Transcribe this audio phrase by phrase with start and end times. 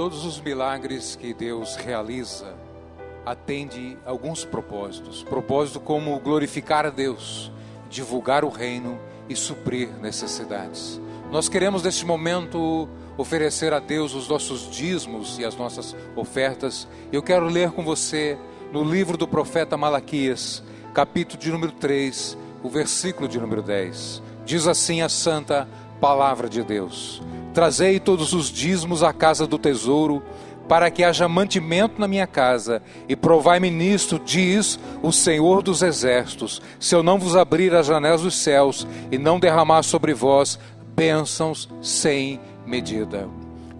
[0.00, 2.54] todos os milagres que Deus realiza,
[3.26, 5.22] atende alguns propósitos.
[5.22, 7.52] Propósito como glorificar a Deus,
[7.90, 8.98] divulgar o reino
[9.28, 10.98] e suprir necessidades.
[11.30, 12.88] Nós queremos neste momento
[13.18, 16.88] oferecer a Deus os nossos dízimos e as nossas ofertas.
[17.12, 18.38] Eu quero ler com você
[18.72, 20.62] no livro do profeta Malaquias,
[20.94, 24.22] capítulo de número 3, o versículo de número 10.
[24.46, 25.68] Diz assim a santa
[26.00, 27.22] palavra de Deus:
[27.52, 30.22] Trazei todos os dízimos à casa do tesouro,
[30.68, 36.62] para que haja mantimento na minha casa, e provai-me nisto, diz o Senhor dos Exércitos,
[36.78, 40.58] se eu não vos abrir as janelas dos céus e não derramar sobre vós
[40.94, 43.28] bênçãos sem medida.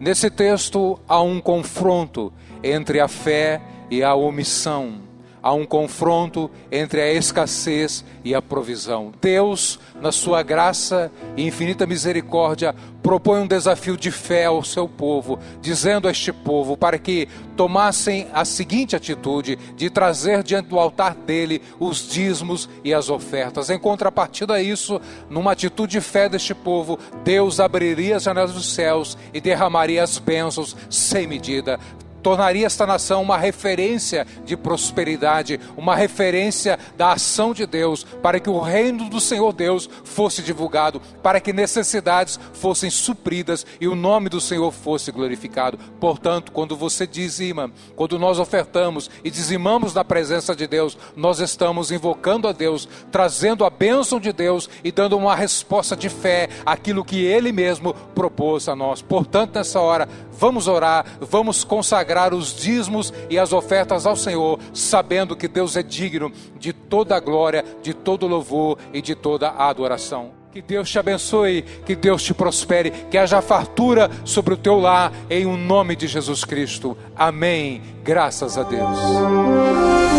[0.00, 2.32] Nesse texto há um confronto
[2.62, 3.60] entre a fé
[3.90, 5.09] e a omissão
[5.42, 9.12] há um confronto entre a escassez e a provisão.
[9.20, 15.38] Deus, na sua graça e infinita misericórdia, propõe um desafio de fé ao seu povo,
[15.60, 21.14] dizendo a este povo para que tomassem a seguinte atitude de trazer diante do altar
[21.14, 23.70] dele os dízimos e as ofertas.
[23.70, 28.72] Em contrapartida a isso, numa atitude de fé deste povo, Deus abriria as janelas dos
[28.72, 31.78] céus e derramaria as bênçãos sem medida
[32.22, 38.50] tornaria esta nação uma referência de prosperidade, uma referência da ação de Deus, para que
[38.50, 44.28] o reino do Senhor Deus fosse divulgado, para que necessidades fossem supridas e o nome
[44.28, 45.78] do Senhor fosse glorificado.
[45.98, 51.90] Portanto, quando você dizima, quando nós ofertamos e dizimamos na presença de Deus, nós estamos
[51.90, 57.04] invocando a Deus, trazendo a bênção de Deus e dando uma resposta de fé àquilo
[57.04, 59.02] que Ele mesmo propôs a nós.
[59.02, 64.58] Portanto, nessa hora, vamos orar, vamos consagrar consagrar os dízimos e as ofertas ao Senhor,
[64.74, 69.48] sabendo que Deus é digno de toda a glória, de todo louvor e de toda
[69.48, 70.32] a adoração.
[70.52, 75.12] Que Deus te abençoe, que Deus te prospere, que haja fartura sobre o teu lar,
[75.30, 76.98] em o nome de Jesus Cristo.
[77.14, 77.80] Amém.
[78.02, 80.09] Graças a Deus.